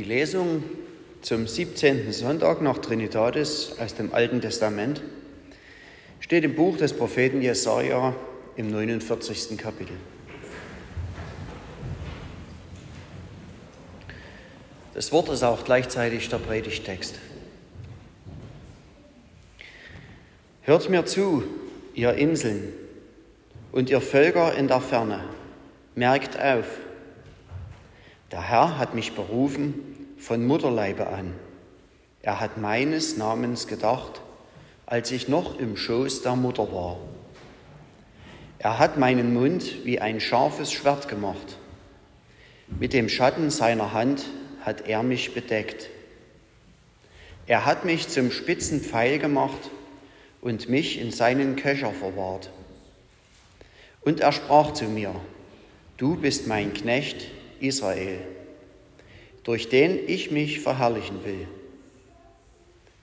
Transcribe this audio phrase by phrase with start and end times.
[0.00, 0.62] Die Lesung
[1.20, 2.10] zum 17.
[2.10, 5.02] Sonntag nach Trinitatis aus dem Alten Testament
[6.20, 8.16] steht im Buch des Propheten Jesaja
[8.56, 9.58] im 49.
[9.58, 9.94] Kapitel.
[14.94, 17.16] Das Wort ist auch gleichzeitig der Predigtext.
[20.62, 21.42] Hört mir zu,
[21.92, 22.72] ihr Inseln
[23.70, 25.24] und ihr Völker in der Ferne,
[25.94, 26.64] merkt auf.
[28.32, 29.89] Der Herr hat mich berufen
[30.20, 31.32] von Mutterleibe an.
[32.22, 34.20] Er hat meines Namens gedacht,
[34.84, 36.98] als ich noch im Schoß der Mutter war.
[38.58, 41.56] Er hat meinen Mund wie ein scharfes Schwert gemacht.
[42.78, 44.26] Mit dem Schatten seiner Hand
[44.60, 45.88] hat er mich bedeckt.
[47.46, 49.70] Er hat mich zum spitzen Pfeil gemacht
[50.42, 52.50] und mich in seinen Köcher verwahrt.
[54.02, 55.14] Und er sprach zu mir,
[55.96, 57.28] du bist mein Knecht
[57.60, 58.18] Israel
[59.44, 61.48] durch den ich mich verherrlichen will.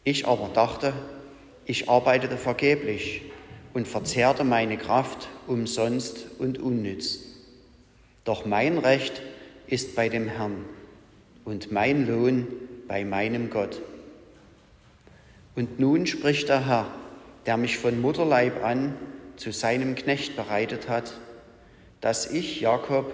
[0.03, 0.94] Ich aber dachte,
[1.66, 3.23] ich arbeitete vergeblich
[3.73, 7.20] und verzehrte meine Kraft umsonst und unnütz.
[8.23, 9.22] Doch mein Recht
[9.67, 10.66] ist bei dem Herrn
[11.44, 12.48] und mein Lohn
[12.88, 13.81] bei meinem Gott.
[15.56, 16.88] Und nun spricht der Herr,
[17.45, 18.95] der mich von Mutterleib an
[19.38, 21.14] zu seinem Knecht bereitet hat,
[22.00, 23.14] dass ich Jakob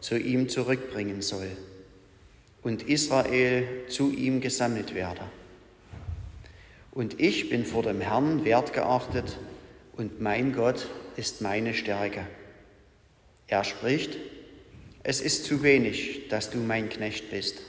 [0.00, 1.48] zu ihm zurückbringen soll
[2.62, 5.22] und Israel zu ihm gesammelt werde.
[6.92, 9.38] Und ich bin vor dem Herrn wertgeachtet
[9.96, 12.26] und mein Gott ist meine Stärke.
[13.46, 14.16] Er spricht,
[15.02, 17.60] es ist zu wenig, dass du mein Knecht bist,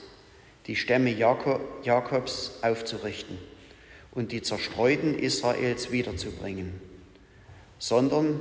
[0.66, 3.38] die Stämme Jakobs aufzurichten
[4.12, 6.80] und die Zerstreuten Israels wiederzubringen,
[7.78, 8.38] sondern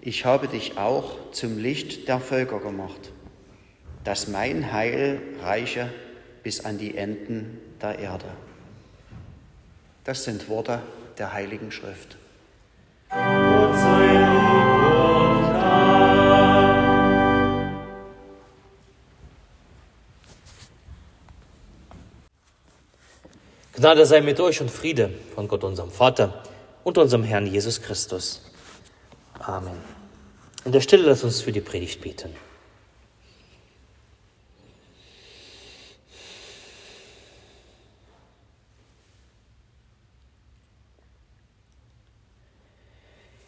[0.00, 3.12] ich habe dich auch zum Licht der Völker gemacht
[4.04, 5.90] dass mein Heil reiche
[6.42, 8.26] bis an die Enden der Erde.
[10.04, 10.82] Das sind Worte
[11.16, 12.18] der Heiligen Schrift.
[23.76, 26.42] Gnade sei mit euch und Friede von Gott, unserem Vater
[26.84, 28.42] und unserem Herrn Jesus Christus.
[29.38, 29.78] Amen.
[30.64, 32.30] In der Stille lass uns für die Predigt beten.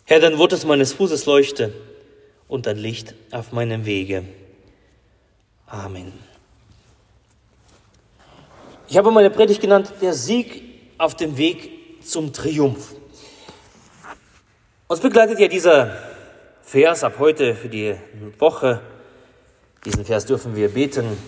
[0.08, 1.72] Herr, dein Wort ist meines Fußes Leuchte
[2.46, 4.22] und ein Licht auf meinem Wege.
[5.66, 6.12] Amen.
[8.88, 10.62] Ich habe meine Predigt genannt, der Sieg
[10.96, 12.94] auf dem Weg zum Triumph.
[14.86, 15.98] Uns begleitet ja dieser
[16.62, 17.96] Vers ab heute für die
[18.38, 18.82] Woche.
[19.84, 21.18] Diesen Vers dürfen wir beten,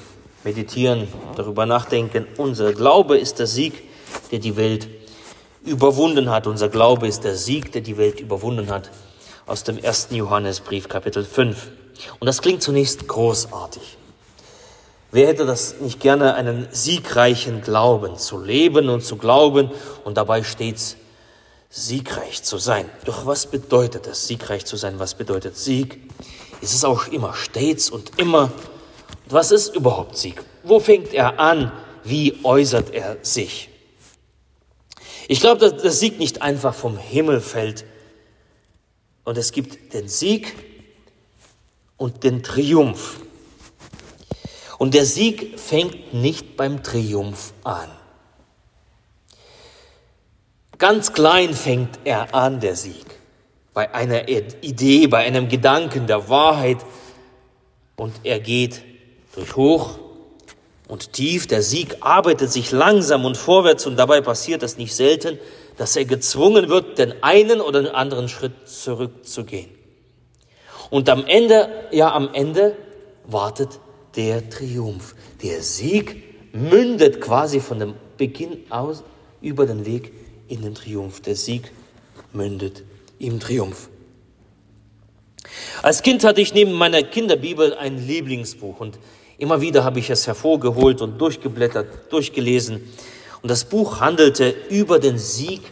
[0.44, 2.28] meditieren, darüber nachdenken.
[2.36, 3.82] Unser Glaube ist der Sieg,
[4.30, 4.86] der die Welt
[5.68, 6.46] überwunden hat.
[6.46, 8.90] Unser Glaube ist der Sieg, der die Welt überwunden hat.
[9.46, 11.68] Aus dem ersten Johannesbrief, Kapitel 5.
[12.18, 13.96] Und das klingt zunächst großartig.
[15.10, 19.70] Wer hätte das nicht gerne, einen siegreichen Glauben zu leben und zu glauben
[20.04, 20.96] und dabei stets
[21.70, 22.84] siegreich zu sein?
[23.06, 24.98] Doch was bedeutet es, siegreich zu sein?
[24.98, 25.98] Was bedeutet Sieg?
[26.60, 28.44] Ist es auch immer stets und immer?
[29.24, 30.42] Und was ist überhaupt Sieg?
[30.62, 31.72] Wo fängt er an?
[32.04, 33.70] Wie äußert er sich?
[35.30, 37.84] Ich glaube, dass der Sieg nicht einfach vom Himmel fällt.
[39.24, 40.54] Und es gibt den Sieg
[41.98, 43.20] und den Triumph.
[44.78, 47.90] Und der Sieg fängt nicht beim Triumph an.
[50.78, 53.04] Ganz klein fängt er an, der Sieg.
[53.74, 56.78] Bei einer Idee, bei einem Gedanken der Wahrheit.
[57.96, 58.82] Und er geht
[59.34, 59.98] durch hoch
[60.88, 61.46] und tief.
[61.46, 65.38] Der Sieg arbeitet sich langsam und vorwärts und dabei passiert es nicht selten,
[65.76, 69.70] dass er gezwungen wird, den einen oder den anderen Schritt zurückzugehen.
[70.90, 72.76] Und am Ende, ja am Ende
[73.26, 73.78] wartet
[74.16, 75.14] der Triumph.
[75.42, 79.04] Der Sieg mündet quasi von dem Beginn aus
[79.40, 80.12] über den Weg
[80.48, 81.20] in den Triumph.
[81.20, 81.70] Der Sieg
[82.32, 82.82] mündet
[83.18, 83.90] im Triumph.
[85.82, 88.98] Als Kind hatte ich neben meiner Kinderbibel ein Lieblingsbuch und
[89.38, 92.82] Immer wieder habe ich es hervorgeholt und durchgeblättert, durchgelesen.
[93.40, 95.62] Und das Buch handelte über den Sieg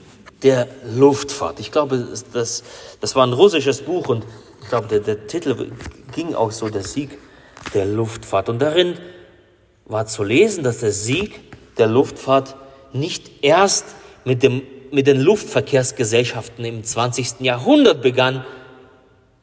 [0.42, 1.58] der Luftfahrt.
[1.58, 2.62] Ich glaube, das,
[3.00, 4.24] das war ein russisches Buch und
[4.62, 5.72] ich glaube, der, der Titel
[6.14, 7.18] ging auch so, der Sieg
[7.74, 8.48] der Luftfahrt.
[8.48, 8.98] Und darin
[9.84, 11.40] war zu lesen, dass der Sieg
[11.76, 12.54] der Luftfahrt
[12.92, 13.86] nicht erst
[14.24, 14.62] mit, dem,
[14.92, 17.40] mit den Luftverkehrsgesellschaften im 20.
[17.40, 18.44] Jahrhundert begann,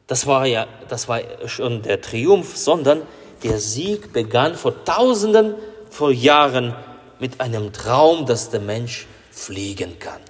[0.06, 3.02] das war ja das war schon der Triumph, sondern
[3.44, 5.54] der Sieg begann vor Tausenden
[5.90, 6.74] vor Jahren
[7.20, 10.20] mit einem Traum, dass der Mensch fliegen kann.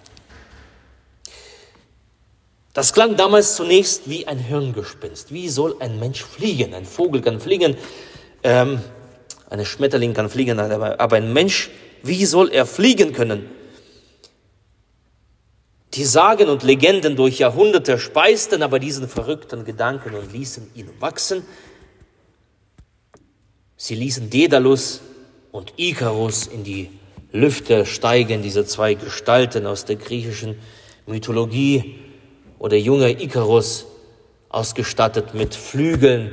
[2.74, 5.32] Das klang damals zunächst wie ein Hirngespinst.
[5.32, 6.74] Wie soll ein Mensch fliegen?
[6.74, 7.76] Ein Vogel kann fliegen,
[8.42, 8.80] ähm,
[9.48, 11.70] eine Schmetterling kann fliegen, aber, aber ein Mensch,
[12.02, 13.48] wie soll er fliegen können?
[15.94, 21.44] Die Sagen und Legenden durch Jahrhunderte speisten aber diesen verrückten Gedanken und ließen ihn wachsen.
[23.76, 25.00] Sie ließen Daedalus
[25.52, 26.90] und Ikarus in die
[27.32, 30.56] Lüfte steigen, diese zwei Gestalten aus der griechischen
[31.06, 31.98] Mythologie,
[32.58, 33.86] oder junge Ikarus,
[34.48, 36.30] ausgestattet mit Flügeln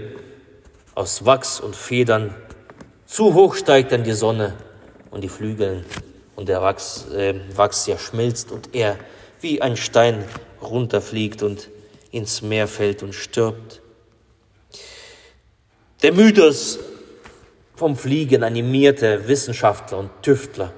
[0.95, 2.33] aus Wachs und Federn.
[3.05, 4.53] Zu hoch steigt dann die Sonne
[5.09, 5.83] und die Flügel
[6.35, 8.97] und der Wachs, äh, Wachs ja schmilzt und er
[9.41, 10.23] wie ein Stein
[10.61, 11.69] runterfliegt und
[12.11, 13.81] ins Meer fällt und stirbt.
[16.03, 16.79] Der Mythos
[17.81, 20.71] vom Fliegen animierte Wissenschaftler und Tüftler,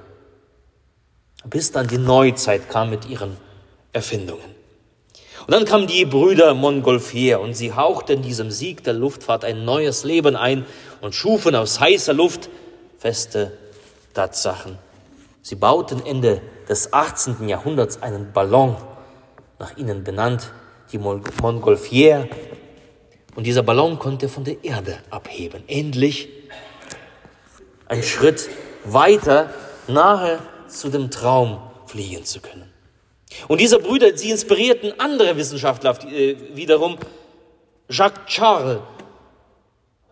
[1.43, 3.35] bis dann die Neuzeit kam mit ihren
[3.91, 4.55] Erfindungen.
[5.45, 10.05] Und dann kamen die Brüder Montgolfier und sie hauchten diesem Sieg der Luftfahrt ein neues
[10.05, 10.65] Leben ein
[11.01, 12.49] und schufen aus heißer Luft
[12.97, 13.51] feste
[14.13, 14.77] Tatsachen.
[15.41, 17.49] Sie bauten Ende des 18.
[17.49, 18.77] Jahrhunderts einen Ballon,
[19.59, 20.53] nach ihnen benannt,
[20.93, 22.29] die Montgolfier.
[23.35, 25.63] Und dieser Ballon konnte von der Erde abheben.
[25.67, 26.29] Endlich
[27.93, 28.49] ein Schritt
[28.85, 29.53] weiter
[29.87, 32.71] nahe zu dem Traum fliegen zu können.
[33.47, 36.97] Und diese Brüder, sie inspirierten andere Wissenschaftler äh, wiederum.
[37.89, 38.79] Jacques Charles,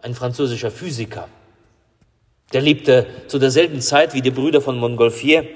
[0.04, 1.28] ein französischer Physiker,
[2.54, 5.48] der lebte zu derselben Zeit wie die Brüder von Montgolfier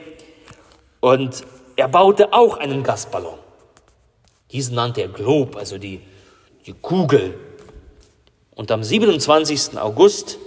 [1.01, 1.43] und
[1.75, 3.37] er baute auch einen Gasballon.
[4.51, 6.01] Diesen nannte er Globe, also die,
[6.65, 7.37] die Kugel.
[8.55, 9.77] Und am 27.
[9.77, 10.39] August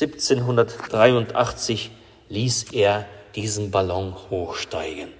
[0.00, 1.92] 1783
[2.28, 3.06] ließ er
[3.36, 5.12] diesen Ballon hochsteigen.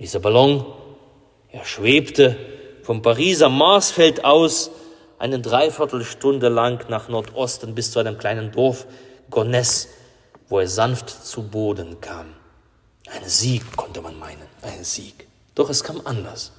[0.00, 0.66] Dieser Ballon,
[1.52, 2.36] er schwebte
[2.82, 4.72] vom Pariser Marsfeld aus
[5.20, 8.86] eine Dreiviertelstunde lang nach Nordosten bis zu einem kleinen Dorf
[9.30, 9.86] Gonesse,
[10.48, 12.26] wo er sanft zu Boden kam.
[13.08, 15.28] Ein Sieg, konnte man meinen, ein Sieg.
[15.54, 16.50] Doch es kam anders.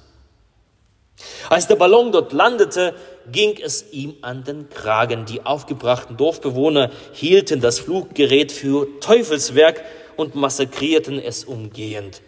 [1.50, 2.94] Als der Ballon dort landete,
[3.30, 5.26] ging es ihm an den Kragen.
[5.26, 9.84] Die aufgebrachten Dorfbewohner hielten das Fluggerät für Teufelswerk
[10.16, 12.22] und massakrierten es umgehend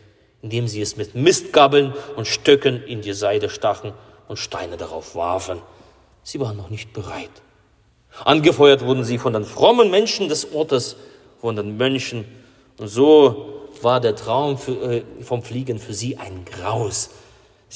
[0.44, 3.94] indem sie es mit Mistgabeln und Stöcken in die Seide stachen
[4.28, 5.62] und Steine darauf warfen.
[6.22, 7.30] Sie waren noch nicht bereit.
[8.26, 10.96] Angefeuert wurden sie von den frommen Menschen des Ortes,
[11.40, 12.26] von den Mönchen.
[12.78, 17.08] Und so war der Traum für, äh, vom Fliegen für sie ein Graus.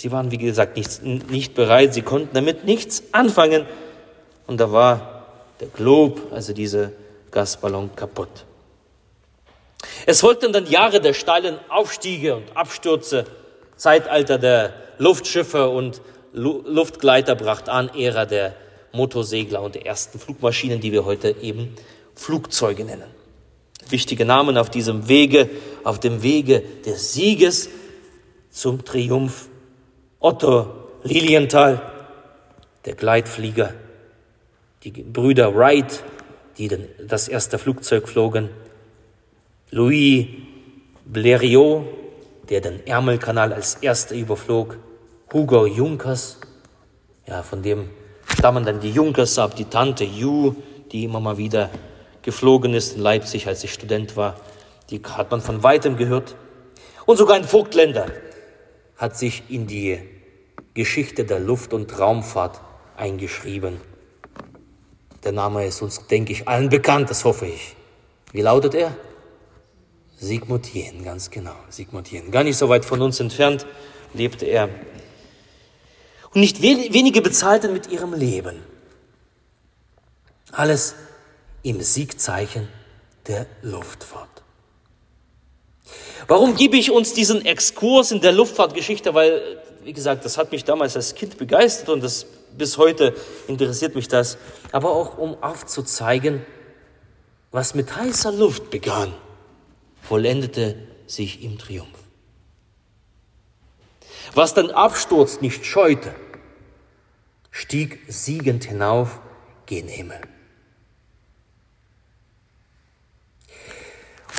[0.00, 1.92] Sie waren, wie gesagt, nicht, nicht bereit.
[1.92, 3.66] Sie konnten damit nichts anfangen.
[4.46, 5.26] Und da war
[5.58, 6.92] der Glob, also dieser
[7.32, 8.28] Gasballon, kaputt.
[10.06, 13.24] Es folgten dann Jahre der steilen Aufstiege und Abstürze.
[13.74, 16.00] Zeitalter der Luftschiffe und
[16.32, 18.54] Luftgleiter bracht an, Ära der
[18.92, 21.74] Motorsegler und der ersten Flugmaschinen, die wir heute eben
[22.14, 23.10] Flugzeuge nennen.
[23.88, 25.50] Wichtige Namen auf diesem Wege,
[25.82, 27.68] auf dem Wege des Sieges
[28.48, 29.48] zum Triumph.
[30.20, 30.66] Otto
[31.04, 31.80] Lilienthal,
[32.84, 33.72] der Gleitflieger,
[34.82, 36.02] die Brüder Wright,
[36.58, 36.68] die
[37.06, 38.50] das erste Flugzeug flogen,
[39.70, 40.26] Louis
[41.08, 41.84] Blériot,
[42.48, 44.78] der den Ärmelkanal als erster überflog,
[45.32, 46.40] Hugo Junkers,
[47.28, 47.88] ja, von dem
[48.26, 50.56] stammen dann die Junkers ab, die Tante Ju,
[50.90, 51.70] die immer mal wieder
[52.22, 54.34] geflogen ist in Leipzig, als ich Student war,
[54.90, 56.34] die hat man von weitem gehört.
[57.06, 58.06] Und sogar ein Vogtländer
[58.98, 60.00] hat sich in die
[60.74, 62.60] Geschichte der Luft- und Raumfahrt
[62.96, 63.80] eingeschrieben.
[65.24, 67.74] Der Name ist uns, denke ich, allen bekannt, das hoffe ich.
[68.32, 68.94] Wie lautet er?
[70.16, 72.30] Sigmund Jähn, ganz genau, Sigmund Jähn.
[72.30, 73.66] Gar nicht so weit von uns entfernt
[74.12, 74.68] lebte er.
[76.34, 78.62] Und nicht wenige bezahlten mit ihrem Leben.
[80.50, 80.94] Alles
[81.62, 82.68] im Siegzeichen
[83.26, 84.37] der Luftfahrt.
[86.26, 89.14] Warum gebe ich uns diesen Exkurs in der Luftfahrtgeschichte?
[89.14, 92.26] Weil, wie gesagt, das hat mich damals als Kind begeistert und das,
[92.56, 93.14] bis heute
[93.46, 94.38] interessiert mich das.
[94.72, 96.44] Aber auch um aufzuzeigen,
[97.50, 99.14] was mit heißer Luft begann
[100.02, 100.74] vollendete
[101.06, 101.88] sich im Triumph.
[104.34, 106.14] Was den Absturz nicht scheute,
[107.50, 109.20] stieg siegend hinauf
[109.66, 110.20] gen Himmel.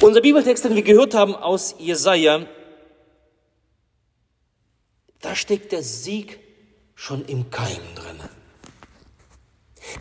[0.02, 2.46] Unser Bibeltext, den wir gehört haben aus Jesaja,
[5.22, 6.40] da steckt der Sieg
[6.96, 8.20] schon im Keim drin.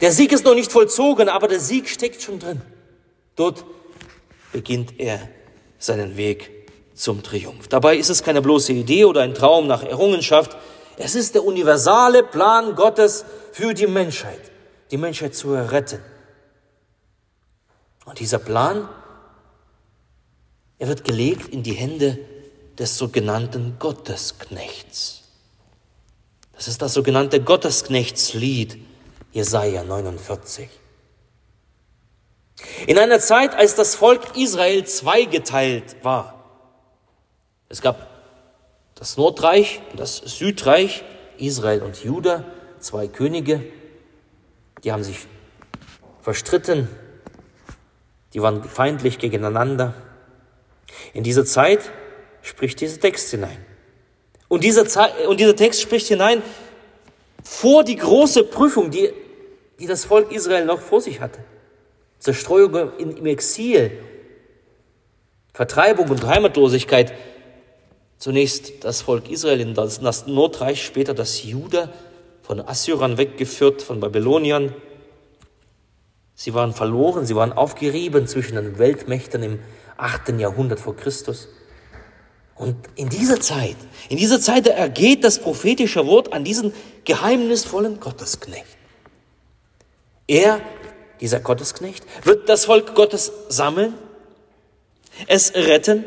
[0.01, 2.63] Der Sieg ist noch nicht vollzogen, aber der Sieg steckt schon drin.
[3.35, 3.65] Dort
[4.53, 5.29] beginnt er
[5.79, 7.67] seinen Weg zum Triumph.
[7.69, 10.57] Dabei ist es keine bloße Idee oder ein Traum nach Errungenschaft.
[10.97, 14.51] Es ist der universale Plan Gottes für die Menschheit,
[14.91, 16.01] die Menschheit zu erretten.
[18.05, 18.89] Und dieser Plan,
[20.79, 22.19] er wird gelegt in die Hände
[22.79, 25.23] des sogenannten Gottesknechts.
[26.53, 28.79] Das ist das sogenannte Gottesknechtslied,
[29.33, 30.69] Jesaja 49.
[32.87, 36.45] In einer Zeit, als das Volk Israel zweigeteilt war.
[37.69, 38.09] Es gab
[38.95, 41.05] das Nordreich und das Südreich,
[41.37, 42.45] Israel und Juda,
[42.81, 43.63] zwei Könige,
[44.83, 45.27] die haben sich
[46.21, 46.89] verstritten,
[48.35, 49.95] die waren feindlich gegeneinander.
[51.13, 51.81] In diese Zeit
[52.43, 53.65] spricht dieser Text hinein.
[54.49, 56.43] Und dieser, Zeit, und dieser Text spricht hinein
[57.43, 59.13] vor die große Prüfung, die,
[59.79, 61.41] die das Volk Israel noch vor sich hatte.
[62.19, 63.93] Zerstreuung im Exil,
[65.53, 67.13] Vertreibung und Heimatlosigkeit.
[68.19, 71.91] Zunächst das Volk Israel in das Nordreich, später das Juda,
[72.43, 74.75] von Assyrern weggeführt, von Babyloniern.
[76.35, 79.59] Sie waren verloren, sie waren aufgerieben zwischen den Weltmächten im
[79.99, 80.31] 8.
[80.39, 81.49] Jahrhundert vor Christus.
[82.55, 83.77] Und in dieser Zeit,
[84.09, 86.73] in dieser Zeit ergeht das prophetische Wort an diesen
[87.05, 88.77] geheimnisvollen Gottesknecht.
[90.27, 90.61] Er,
[91.21, 93.95] dieser Gottesknecht, wird das Volk Gottes sammeln,
[95.27, 96.05] es retten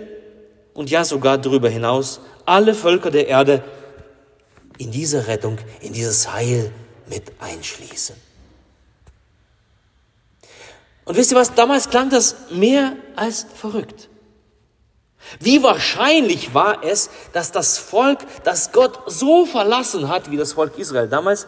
[0.73, 3.63] und ja sogar darüber hinaus alle Völker der Erde
[4.77, 6.71] in diese Rettung, in dieses Heil
[7.07, 8.15] mit einschließen.
[11.05, 14.09] Und wisst ihr was, damals klang das mehr als verrückt.
[15.39, 20.77] Wie wahrscheinlich war es, dass das Volk, das Gott so verlassen hat, wie das Volk
[20.77, 21.47] Israel damals,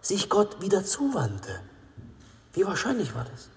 [0.00, 1.60] sich Gott wieder zuwandte?
[2.52, 3.48] Wie wahrscheinlich war das?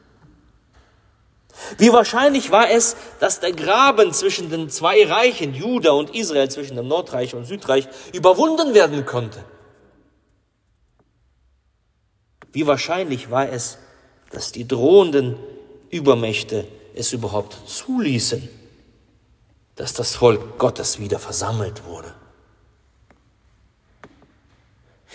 [1.78, 6.76] Wie wahrscheinlich war es, dass der Graben zwischen den zwei Reichen, Juda und Israel, zwischen
[6.76, 9.44] dem Nordreich und Südreich, überwunden werden konnte?
[12.52, 13.78] Wie wahrscheinlich war es,
[14.32, 15.36] dass die drohenden
[15.90, 18.48] Übermächte es überhaupt zuließen,
[19.76, 22.14] dass das Volk Gottes wieder versammelt wurde.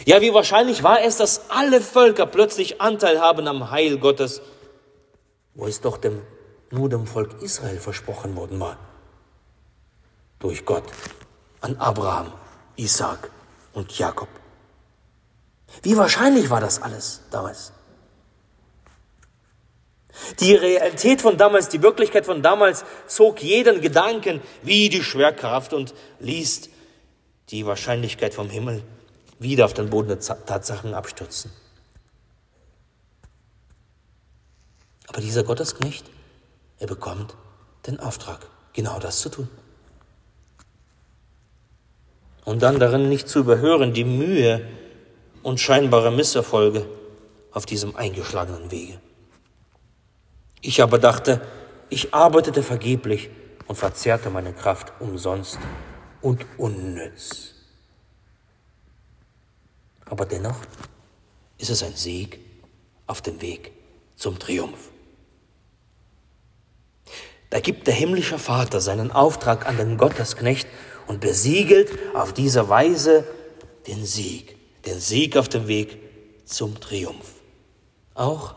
[0.04, 4.40] Ja, wie wahrscheinlich war es, dass alle Völker plötzlich Anteil haben am Heil Gottes,
[5.54, 6.22] wo es doch dem,
[6.70, 8.78] nur dem Volk Israel versprochen worden war.
[10.38, 10.84] Durch Gott
[11.60, 12.32] an Abraham,
[12.76, 13.30] Isaac
[13.74, 14.28] und Jakob.
[15.82, 17.72] Wie wahrscheinlich war das alles damals?
[20.40, 25.94] Die Realität von damals, die Wirklichkeit von damals zog jeden Gedanken wie die Schwerkraft und
[26.20, 26.68] ließ
[27.48, 28.82] die Wahrscheinlichkeit vom Himmel
[29.38, 31.50] wieder auf den Boden der Tatsachen abstürzen.
[35.08, 36.06] Aber dieser Gottesknecht,
[36.78, 37.34] er bekommt
[37.86, 39.48] den Auftrag, genau das zu tun.
[42.44, 44.66] Und dann darin nicht zu überhören die Mühe
[45.42, 46.86] und scheinbare Misserfolge
[47.52, 49.00] auf diesem eingeschlagenen Wege.
[50.62, 51.42] Ich aber dachte,
[51.90, 53.30] ich arbeitete vergeblich
[53.66, 55.58] und verzehrte meine Kraft umsonst
[56.20, 57.54] und unnütz.
[60.06, 60.60] Aber dennoch
[61.58, 62.38] ist es ein Sieg
[63.06, 63.72] auf dem Weg
[64.14, 64.90] zum Triumph.
[67.50, 70.68] Da gibt der himmlische Vater seinen Auftrag an den Gottesknecht
[71.08, 73.24] und besiegelt auf diese Weise
[73.86, 75.98] den Sieg, den Sieg auf dem Weg
[76.44, 77.34] zum Triumph.
[78.14, 78.54] Auch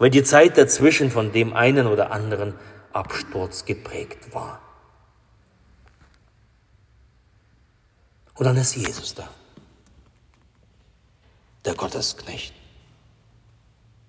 [0.00, 2.54] weil die Zeit dazwischen von dem einen oder anderen
[2.90, 4.58] Absturz geprägt war.
[8.34, 9.28] Und dann ist Jesus da,
[11.66, 12.54] der Gottesknecht,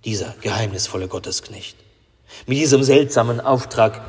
[0.05, 1.77] dieser geheimnisvolle Gottesknecht,
[2.47, 4.01] mit diesem seltsamen Auftrag.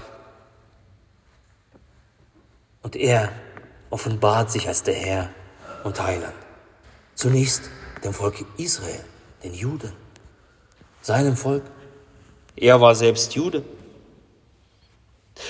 [2.83, 3.33] Und er
[3.91, 5.31] offenbart sich als der Herr
[5.83, 6.35] und Heiland.
[7.17, 7.71] Zunächst
[8.05, 9.05] dem Volk Israel,
[9.43, 10.02] den Juden
[11.03, 11.65] seinem Volk.
[12.57, 13.65] Er war selbst Jude.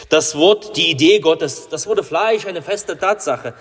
[0.09, 3.55] Das Wort, die Idee Gottes, das wurde Fleisch, eine feste Tatsache.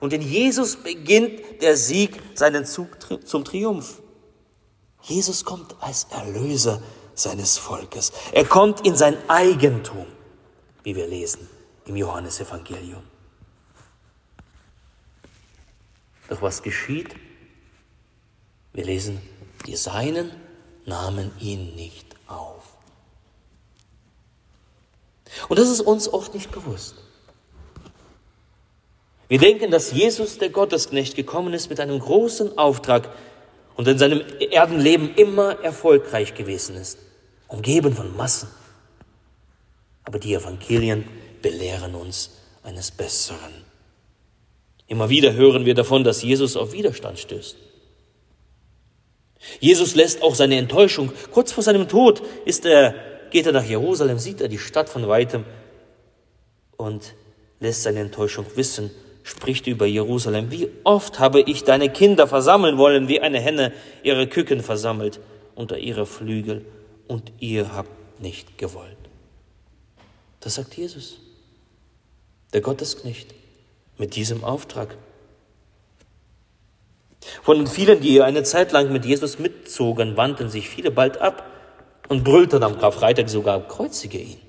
[0.00, 2.88] Und in Jesus beginnt der Sieg seinen Zug
[3.26, 4.00] zum Triumph.
[5.02, 6.82] Jesus kommt als Erlöser
[7.14, 8.12] seines Volkes.
[8.32, 10.06] Er kommt in sein Eigentum,
[10.82, 11.48] wie wir lesen
[11.86, 13.02] im Johannesevangelium.
[16.28, 17.14] Doch was geschieht?
[18.72, 19.20] Wir lesen,
[19.66, 20.32] die Seinen
[20.86, 22.62] nahmen ihn nicht auf.
[25.48, 26.96] Und das ist uns oft nicht bewusst.
[29.28, 33.10] Wir denken, dass Jesus, der Gottesknecht, gekommen ist mit einem großen Auftrag
[33.74, 36.98] und in seinem Erdenleben immer erfolgreich gewesen ist,
[37.48, 38.48] umgeben von Massen.
[40.04, 41.08] Aber die Evangelien
[41.40, 42.30] belehren uns
[42.62, 43.64] eines Besseren.
[44.86, 47.56] Immer wieder hören wir davon, dass Jesus auf Widerstand stößt.
[49.60, 52.94] Jesus lässt auch seine Enttäuschung, kurz vor seinem Tod ist er,
[53.30, 55.44] geht er nach Jerusalem, sieht er die Stadt von weitem
[56.76, 57.14] und
[57.60, 58.90] lässt seine Enttäuschung wissen,
[59.22, 60.50] spricht über Jerusalem.
[60.50, 63.72] Wie oft habe ich deine Kinder versammeln wollen, wie eine Henne
[64.02, 65.20] ihre Küken versammelt
[65.54, 66.64] unter ihre Flügel,
[67.06, 68.96] und ihr habt nicht gewollt.
[70.40, 71.18] Das sagt Jesus,
[72.52, 73.34] der Gottesknecht,
[73.98, 74.96] mit diesem Auftrag.
[77.44, 81.44] Von den vielen, die eine Zeit lang mit Jesus mitzogen, wandten sich viele bald ab
[82.08, 84.40] und brüllten am Karfreitag sogar, kreuzige ihn.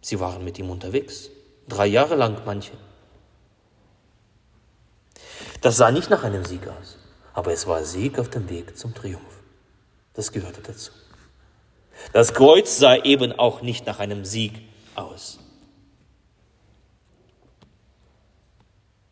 [0.00, 1.30] Sie waren mit ihm unterwegs,
[1.68, 2.72] drei Jahre lang manche.
[5.60, 6.98] Das sah nicht nach einem Sieg aus,
[7.32, 9.42] aber es war Sieg auf dem Weg zum Triumph.
[10.14, 10.90] Das gehörte dazu.
[12.12, 14.62] Das Kreuz sah eben auch nicht nach einem Sieg
[14.96, 15.38] aus.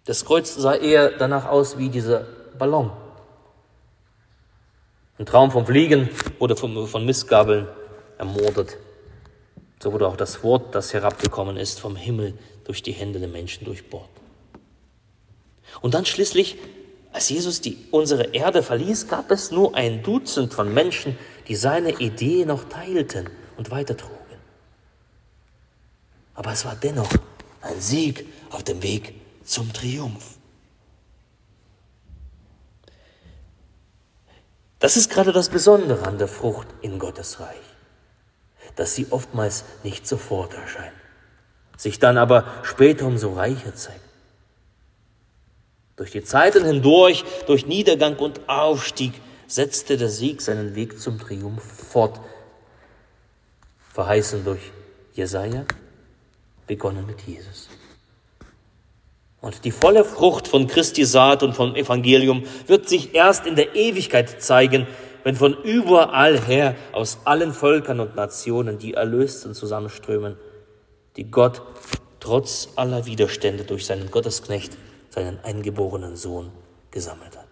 [0.08, 2.24] Das Kreuz sah eher danach aus wie dieser
[2.58, 2.90] Ballon.
[5.18, 7.68] Ein Traum vom Fliegen wurde von Missgabeln
[8.16, 8.78] ermordet.
[9.82, 12.32] So wurde auch das Wort, das herabgekommen ist vom Himmel
[12.64, 14.08] durch die Hände der Menschen durchbohrt.
[15.82, 16.56] Und dann schließlich,
[17.12, 21.90] als Jesus die, unsere Erde verließ, gab es nur ein Dutzend von Menschen, die seine
[22.00, 24.16] Idee noch teilten und weitertrugen.
[26.34, 27.10] Aber es war dennoch
[27.60, 29.17] ein Sieg auf dem Weg
[29.48, 30.38] zum Triumph.
[34.78, 37.56] Das ist gerade das Besondere an der Frucht in Gottes Reich,
[38.76, 40.94] dass sie oftmals nicht sofort erscheint,
[41.76, 44.00] sich dann aber später umso reicher zeigt.
[45.96, 51.62] Durch die Zeiten hindurch, durch Niedergang und Aufstieg, setzte der Sieg seinen Weg zum Triumph
[51.62, 52.20] fort,
[53.94, 54.70] verheißen durch
[55.14, 55.64] Jesaja,
[56.68, 57.68] begonnen mit Jesus.
[59.40, 63.76] Und die volle Frucht von Christi Saat und vom Evangelium wird sich erst in der
[63.76, 64.86] Ewigkeit zeigen,
[65.22, 70.36] wenn von überall her aus allen Völkern und Nationen die Erlösten zusammenströmen,
[71.16, 71.62] die Gott
[72.20, 74.76] trotz aller Widerstände durch seinen Gottesknecht,
[75.10, 76.50] seinen eingeborenen Sohn,
[76.90, 77.46] gesammelt hat.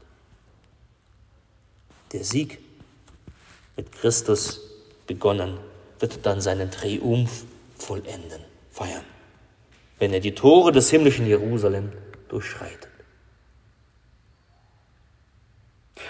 [2.13, 2.59] Der Sieg
[3.77, 4.61] mit Christus
[5.07, 5.59] begonnen
[6.01, 7.45] wird dann seinen Triumph
[7.77, 9.05] vollenden, feiern
[9.99, 11.93] wenn er die Tore des himmlischen Jerusalem
[12.29, 12.89] durchschreitet.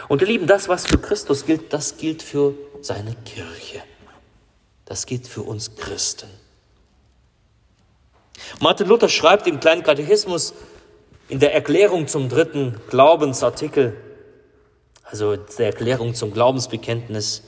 [0.09, 3.83] Und ihr Lieben, das, was für Christus gilt, das gilt für seine Kirche.
[4.85, 6.29] Das gilt für uns Christen.
[8.61, 10.55] Martin Luther schreibt im kleinen Katechismus
[11.29, 13.97] in der Erklärung zum dritten Glaubensartikel,
[15.03, 17.43] also der Erklärung zum Glaubensbekenntnis,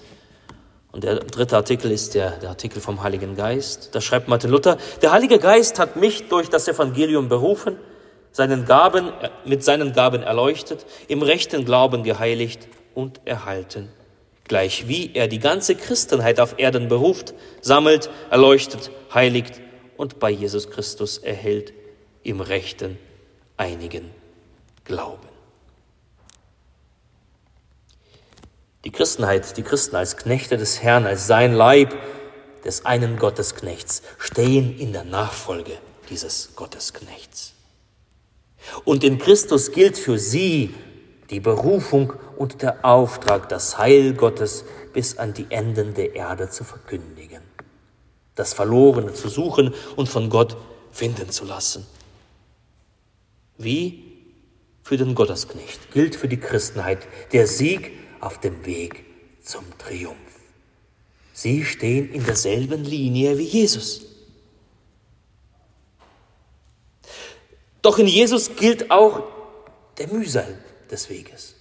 [0.98, 3.90] und der dritte Artikel ist der, der Artikel vom Heiligen Geist.
[3.94, 7.76] Da schreibt Martin Luther, der Heilige Geist hat mich durch das Evangelium berufen,
[8.32, 9.12] seinen Gaben,
[9.44, 13.88] mit seinen Gaben erleuchtet, im rechten Glauben geheiligt und erhalten.
[14.48, 19.60] Gleich wie er die ganze Christenheit auf Erden beruft, sammelt, erleuchtet, heiligt
[19.96, 21.72] und bei Jesus Christus erhält
[22.24, 22.98] im rechten,
[23.56, 24.10] einigen
[24.84, 25.28] Glauben.
[28.88, 31.94] Die Christenheit, die Christen als Knechte des Herrn, als sein Leib
[32.64, 35.72] des einen Gottesknechts, stehen in der Nachfolge
[36.08, 37.52] dieses Gottesknechts.
[38.86, 40.74] Und in Christus gilt für sie
[41.28, 46.64] die Berufung und der Auftrag, das Heil Gottes bis an die Enden der Erde zu
[46.64, 47.42] verkündigen,
[48.36, 50.56] das Verlorene zu suchen und von Gott
[50.92, 51.86] finden zu lassen.
[53.58, 54.02] Wie
[54.82, 59.04] für den Gottesknecht gilt für die Christenheit der Sieg auf dem Weg
[59.42, 60.16] zum Triumph.
[61.32, 64.02] Sie stehen in derselben Linie wie Jesus.
[67.82, 69.22] Doch in Jesus gilt auch
[69.98, 70.58] der Mühsal
[70.90, 71.54] des Weges.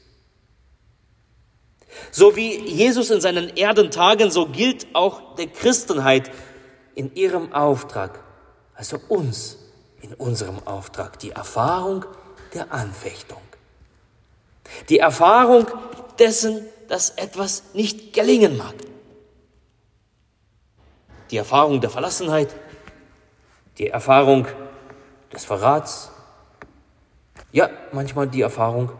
[2.12, 6.32] So wie Jesus in seinen Erdentagen, so gilt auch der Christenheit
[6.96, 8.24] in ihrem Auftrag,
[8.74, 9.58] also uns
[10.02, 12.06] in unserem Auftrag, die Erfahrung
[12.54, 13.42] der Anfechtung.
[14.90, 15.68] Die Erfahrung
[16.20, 18.76] dessen, dass etwas nicht gelingen mag.
[21.32, 22.56] Die Erfahrung der Verlassenheit,
[23.78, 24.48] die Erfahrung
[25.34, 26.12] des Verrats,
[27.52, 28.92] ja, manchmal die Erfahrung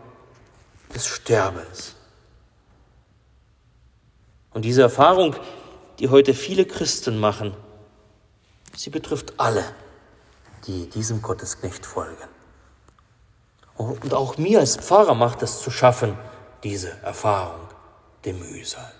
[0.94, 1.94] des Sterbens.
[4.52, 5.36] Und diese Erfahrung,
[5.98, 7.54] die heute viele Christen machen,
[8.74, 9.64] sie betrifft alle,
[10.66, 12.28] die diesem Gottesknecht folgen.
[13.76, 16.18] Und auch mir als Pfarrer macht es zu schaffen,
[16.64, 17.60] diese Erfahrung,
[18.24, 18.92] dem Mühsal.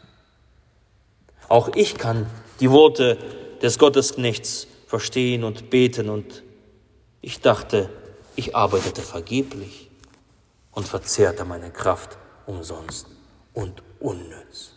[1.49, 2.27] Auch ich kann
[2.61, 3.16] die Worte
[3.62, 6.42] des Gottesknechts verstehen und beten und
[7.21, 7.90] ich dachte,
[8.37, 9.90] ich arbeitete vergeblich
[10.73, 12.16] und verzehrte meine Kraft
[12.47, 13.07] umsonst
[13.55, 14.73] und unnütz.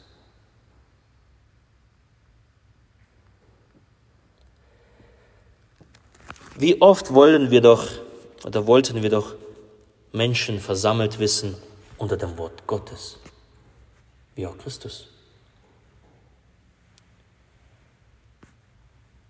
[6.57, 7.87] Wie oft wollen wir doch
[8.43, 9.35] oder wollten wir doch
[10.11, 11.55] Menschen versammelt wissen
[12.01, 13.17] unter dem Wort Gottes,
[14.33, 15.07] wie auch Christus.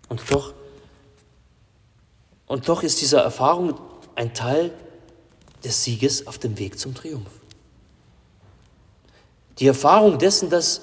[0.08, 0.54] Und doch,
[2.46, 3.78] und doch ist diese Erfahrung
[4.14, 4.72] ein Teil
[5.62, 7.30] des Sieges auf dem Weg zum Triumph.
[9.58, 10.80] Die Erfahrung dessen, dass,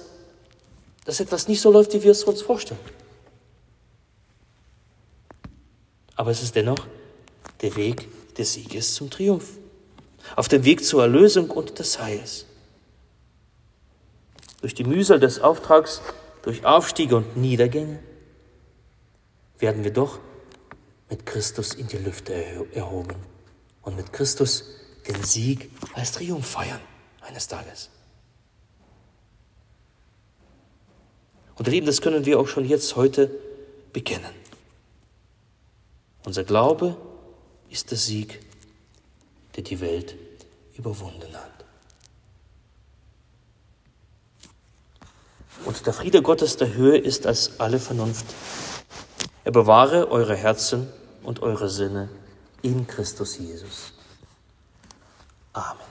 [1.06, 2.80] dass etwas nicht so läuft, wie wir es uns vorstellen.
[6.16, 6.86] Aber es ist dennoch
[7.62, 9.59] der Weg des Sieges zum Triumph.
[10.36, 12.46] Auf dem Weg zur Erlösung und des Heils.
[14.62, 16.02] Durch die Mühsal des Auftrags,
[16.44, 18.00] durch Aufstiege und Niedergänge
[19.58, 20.20] werden wir doch
[21.10, 22.34] mit Christus in die Lüfte
[22.74, 23.16] erhoben
[23.82, 24.66] und mit Christus
[25.08, 26.80] den Sieg als Triumph feiern
[27.22, 27.90] eines Tages.
[31.56, 33.30] Und ihr Lieben, das können wir auch schon jetzt heute
[33.92, 34.34] bekennen.
[36.24, 36.96] Unser Glaube
[37.70, 38.40] ist der Sieg,
[39.60, 40.16] der die Welt
[40.78, 41.66] überwunden hat.
[45.66, 48.26] Und der Friede Gottes der Höhe ist als alle Vernunft.
[49.44, 50.88] Er bewahre eure Herzen
[51.24, 52.08] und eure Sinne
[52.62, 53.92] in Christus Jesus.
[55.52, 55.89] Amen.